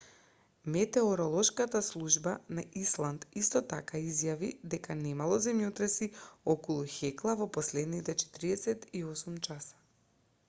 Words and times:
метеоролошката 0.65 1.81
служба 1.87 2.31
на 2.59 2.63
исланд 2.85 3.25
исто 3.41 3.59
така 3.73 3.99
изјави 4.07 4.49
дека 4.73 4.95
немало 5.01 5.37
земјотреси 5.47 6.07
околу 6.55 6.87
хекла 6.95 7.35
во 7.43 7.49
последните 7.59 8.17
48 8.25 9.37
часа 9.49 9.81